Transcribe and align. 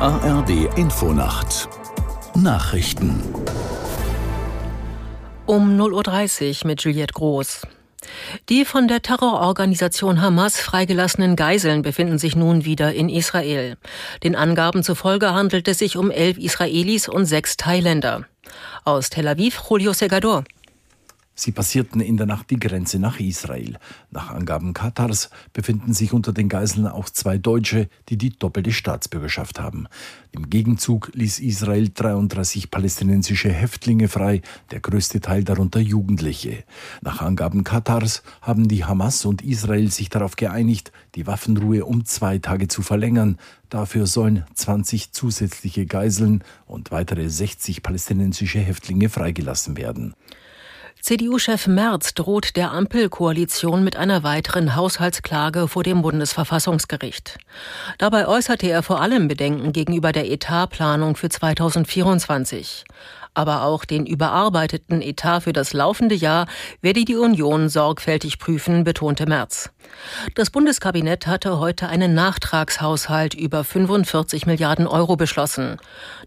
ARD 0.00 0.78
Infonacht 0.78 1.68
Nachrichten 2.36 3.20
um 5.46 5.76
0.30 5.76 6.62
Uhr 6.62 6.66
mit 6.68 6.84
Juliette 6.84 7.14
Groß. 7.14 7.62
Die 8.48 8.64
von 8.64 8.86
der 8.86 9.02
Terrororganisation 9.02 10.22
Hamas 10.22 10.60
freigelassenen 10.60 11.34
Geiseln 11.34 11.82
befinden 11.82 12.18
sich 12.18 12.36
nun 12.36 12.64
wieder 12.64 12.94
in 12.94 13.08
Israel. 13.08 13.76
Den 14.22 14.36
Angaben 14.36 14.84
zufolge 14.84 15.34
handelt 15.34 15.66
es 15.66 15.78
sich 15.78 15.96
um 15.96 16.12
elf 16.12 16.38
Israelis 16.38 17.08
und 17.08 17.24
sechs 17.24 17.56
Thailänder. 17.56 18.24
Aus 18.84 19.10
Tel 19.10 19.26
Aviv, 19.26 19.60
Julio 19.68 19.94
Segador. 19.94 20.44
Sie 21.40 21.52
passierten 21.52 22.00
in 22.00 22.16
der 22.16 22.26
Nacht 22.26 22.50
die 22.50 22.58
Grenze 22.58 22.98
nach 22.98 23.20
Israel. 23.20 23.78
Nach 24.10 24.30
Angaben 24.30 24.72
Katars 24.72 25.30
befinden 25.52 25.92
sich 25.94 26.12
unter 26.12 26.32
den 26.32 26.48
Geiseln 26.48 26.88
auch 26.88 27.08
zwei 27.08 27.38
Deutsche, 27.38 27.88
die 28.08 28.18
die 28.18 28.36
doppelte 28.36 28.72
Staatsbürgerschaft 28.72 29.60
haben. 29.60 29.86
Im 30.32 30.50
Gegenzug 30.50 31.12
ließ 31.14 31.38
Israel 31.38 31.90
33 31.94 32.72
palästinensische 32.72 33.52
Häftlinge 33.52 34.08
frei, 34.08 34.42
der 34.72 34.80
größte 34.80 35.20
Teil 35.20 35.44
darunter 35.44 35.78
Jugendliche. 35.78 36.64
Nach 37.02 37.22
Angaben 37.22 37.62
Katars 37.62 38.24
haben 38.42 38.66
die 38.66 38.84
Hamas 38.84 39.24
und 39.24 39.42
Israel 39.42 39.92
sich 39.92 40.08
darauf 40.08 40.34
geeinigt, 40.34 40.90
die 41.14 41.28
Waffenruhe 41.28 41.84
um 41.84 42.04
zwei 42.04 42.38
Tage 42.38 42.66
zu 42.66 42.82
verlängern. 42.82 43.38
Dafür 43.68 44.08
sollen 44.08 44.44
20 44.54 45.12
zusätzliche 45.12 45.86
Geiseln 45.86 46.42
und 46.66 46.90
weitere 46.90 47.30
60 47.30 47.84
palästinensische 47.84 48.58
Häftlinge 48.58 49.08
freigelassen 49.08 49.76
werden. 49.76 50.14
CDU-Chef 51.00 51.66
Merz 51.68 52.14
droht 52.14 52.56
der 52.56 52.72
Ampelkoalition 52.72 53.84
mit 53.84 53.96
einer 53.96 54.22
weiteren 54.24 54.74
Haushaltsklage 54.74 55.68
vor 55.68 55.84
dem 55.84 56.02
Bundesverfassungsgericht. 56.02 57.38
Dabei 57.98 58.26
äußerte 58.26 58.68
er 58.68 58.82
vor 58.82 59.00
allem 59.00 59.28
Bedenken 59.28 59.72
gegenüber 59.72 60.12
der 60.12 60.30
Etatplanung 60.30 61.16
für 61.16 61.28
2024 61.28 62.84
aber 63.38 63.62
auch 63.62 63.84
den 63.84 64.04
überarbeiteten 64.04 65.00
Etat 65.00 65.42
für 65.42 65.52
das 65.52 65.72
laufende 65.72 66.16
Jahr 66.16 66.48
werde 66.82 67.04
die 67.04 67.14
Union 67.14 67.68
sorgfältig 67.68 68.40
prüfen, 68.40 68.82
betonte 68.82 69.26
Merz. 69.26 69.70
Das 70.34 70.50
Bundeskabinett 70.50 71.26
hatte 71.26 71.58
heute 71.58 71.88
einen 71.88 72.14
Nachtragshaushalt 72.14 73.34
über 73.34 73.64
45 73.64 74.46
Milliarden 74.46 74.86
Euro 74.86 75.16
beschlossen. 75.16 75.78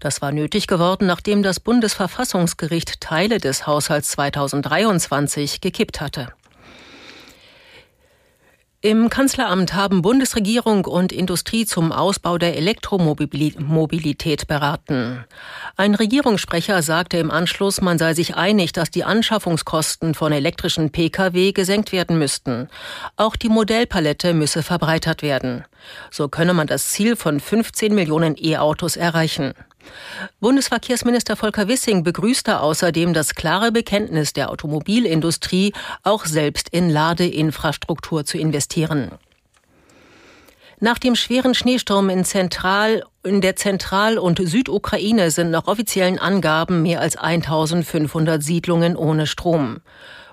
Das 0.00 0.22
war 0.22 0.32
nötig 0.32 0.66
geworden, 0.66 1.06
nachdem 1.06 1.42
das 1.42 1.60
Bundesverfassungsgericht 1.60 3.00
Teile 3.00 3.38
des 3.38 3.66
Haushalts 3.66 4.10
2023 4.10 5.60
gekippt 5.60 6.00
hatte. 6.00 6.32
Im 8.82 9.10
Kanzleramt 9.10 9.74
haben 9.74 10.00
Bundesregierung 10.00 10.86
und 10.86 11.12
Industrie 11.12 11.66
zum 11.66 11.92
Ausbau 11.92 12.38
der 12.38 12.56
Elektromobilität 12.56 14.46
beraten. 14.46 15.26
Ein 15.76 15.94
Regierungssprecher 15.94 16.80
sagte 16.80 17.18
im 17.18 17.30
Anschluss, 17.30 17.82
man 17.82 17.98
sei 17.98 18.14
sich 18.14 18.36
einig, 18.36 18.72
dass 18.72 18.90
die 18.90 19.04
Anschaffungskosten 19.04 20.14
von 20.14 20.32
elektrischen 20.32 20.88
Pkw 20.92 21.52
gesenkt 21.52 21.92
werden 21.92 22.18
müssten. 22.18 22.70
Auch 23.16 23.36
die 23.36 23.50
Modellpalette 23.50 24.32
müsse 24.32 24.62
verbreitert 24.62 25.20
werden. 25.20 25.66
So 26.10 26.28
könne 26.28 26.54
man 26.54 26.66
das 26.66 26.88
Ziel 26.88 27.16
von 27.16 27.38
15 27.38 27.94
Millionen 27.94 28.34
E-Autos 28.38 28.96
erreichen. 28.96 29.52
Bundesverkehrsminister 30.40 31.36
Volker 31.36 31.68
Wissing 31.68 32.02
begrüßte 32.02 32.60
außerdem 32.60 33.12
das 33.12 33.34
klare 33.34 33.72
Bekenntnis 33.72 34.32
der 34.32 34.50
Automobilindustrie, 34.50 35.72
auch 36.02 36.26
selbst 36.26 36.68
in 36.68 36.90
Ladeinfrastruktur 36.90 38.24
zu 38.24 38.38
investieren. 38.38 39.12
Nach 40.82 40.98
dem 40.98 41.14
schweren 41.14 41.54
Schneesturm 41.54 42.08
in, 42.08 42.24
Zentral, 42.24 43.04
in 43.22 43.42
der 43.42 43.54
Zentral- 43.54 44.16
und 44.16 44.40
Südukraine 44.42 45.30
sind 45.30 45.50
nach 45.50 45.66
offiziellen 45.66 46.18
Angaben 46.18 46.80
mehr 46.80 47.02
als 47.02 47.16
1500 47.16 48.42
Siedlungen 48.42 48.96
ohne 48.96 49.26
Strom. 49.26 49.80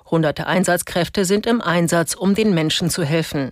Hunderte 0.10 0.48
Einsatzkräfte 0.48 1.26
sind 1.26 1.46
im 1.48 1.60
Einsatz, 1.60 2.16
um 2.16 2.34
den 2.34 2.54
Menschen 2.54 2.90
zu 2.90 3.04
helfen. 3.04 3.50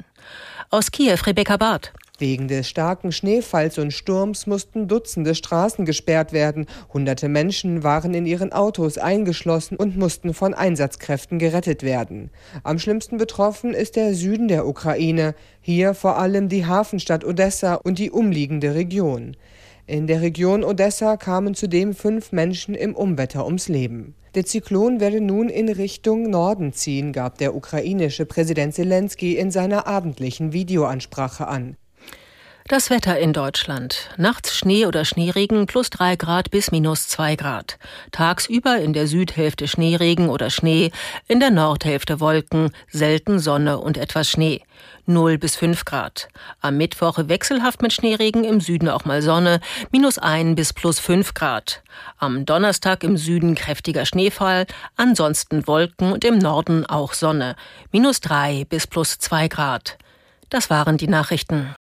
Aus 0.70 0.92
Kiew 0.92 1.18
Rebecca 1.26 1.58
Barth. 1.58 1.92
Wegen 2.20 2.48
des 2.48 2.70
starken 2.70 3.12
Schneefalls 3.12 3.78
und 3.78 3.92
Sturms 3.92 4.48
mussten 4.48 4.88
Dutzende 4.88 5.36
Straßen 5.36 5.86
gesperrt 5.86 6.34
werden. 6.34 6.66
Hunderte 6.94 7.28
Menschen 7.28 7.84
waren 7.84 8.14
in 8.14 8.26
ihren 8.26 8.54
Autos 8.54 8.98
eingeschlossen 8.98 9.76
und 9.76 9.98
mussten 9.98 10.34
von 10.34 10.54
Einsatzkräften 10.54 11.40
gerettet 11.40 11.84
werden. 11.84 12.32
Am 12.64 12.80
schlimmsten 12.80 13.18
betroffen 13.18 13.74
ist 13.74 13.96
der 13.96 14.14
Süden 14.14 14.48
der 14.48 14.68
Ukraine. 14.68 15.36
Hier 15.62 15.94
vor 15.94 16.18
allem 16.18 16.50
die 16.50 16.66
Hafenstadt 16.66 17.26
Odessa 17.26 17.76
und 17.76 18.00
die 18.00 18.12
umliegende 18.12 18.76
Region. 18.76 19.36
In 19.88 20.08
der 20.08 20.22
Region 20.22 20.64
Odessa 20.64 21.18
kamen 21.18 21.54
zudem 21.54 21.94
fünf 21.94 22.32
Menschen 22.32 22.74
im 22.74 22.96
Umwetter 22.96 23.46
ums 23.46 23.68
Leben. 23.68 24.16
Der 24.34 24.46
Zyklon 24.46 25.00
werde 25.00 25.22
nun 25.22 25.48
in 25.48 25.70
Richtung 25.70 26.30
Norden 26.30 26.74
ziehen, 26.74 27.14
gab 27.14 27.38
der 27.38 27.56
ukrainische 27.56 28.26
Präsident 28.26 28.74
Zelensky 28.74 29.38
in 29.38 29.52
seiner 29.52 29.88
abendlichen 29.88 30.52
Videoansprache 30.52 31.48
an. 31.48 31.78
Das 32.68 32.90
Wetter 32.90 33.20
in 33.20 33.32
Deutschland. 33.32 34.10
Nachts 34.18 34.58
Schnee 34.58 34.88
oder 34.88 35.06
Schneeregen 35.06 35.68
plus 35.68 35.92
drei 35.92 36.16
Grad 36.16 36.50
bis 36.50 36.72
minus 36.72 37.08
zwei 37.08 37.36
Grad. 37.36 37.78
Tagsüber 38.12 38.78
in 38.80 38.92
der 38.92 39.06
Südhälfte 39.06 39.68
Schneeregen 39.68 40.30
oder 40.30 40.50
Schnee, 40.50 40.90
in 41.28 41.40
der 41.40 41.52
Nordhälfte 41.52 42.20
Wolken, 42.20 42.72
selten 42.90 43.38
Sonne 43.38 43.78
und 43.78 43.98
etwas 43.98 44.32
Schnee. 44.32 44.64
0 45.06 45.38
bis 45.38 45.56
5 45.58 45.86
Grad. 45.86 46.28
Am 46.60 46.78
Mittwoch 46.78 47.20
wechselhaft 47.28 47.84
mit 47.84 47.94
Schneeregen, 47.94 48.44
im 48.44 48.60
Süden 48.60 48.90
auch 48.90 49.06
mal 49.06 49.22
Sonne, 49.22 49.60
minus 49.92 50.18
1 50.18 50.56
bis 50.56 50.74
plus 50.74 51.00
5 51.00 51.36
Grad. 51.36 51.84
Am 52.18 52.48
Donnerstag 52.48 53.04
im 53.04 53.16
Süden 53.16 53.54
kräftiger 53.54 54.08
Schneefall, 54.08 54.66
ansonsten 54.96 55.68
Wolken 55.68 56.12
und 56.12 56.26
im 56.26 56.40
Norden 56.40 56.84
auch 56.84 57.14
Sonne, 57.14 57.56
minus 57.92 58.22
3 58.22 58.66
bis 58.68 58.88
plus 58.88 59.20
2 59.20 59.50
Grad. 59.50 60.00
Das 60.50 60.72
waren 60.72 60.98
die 60.98 61.08
Nachrichten. 61.08 61.76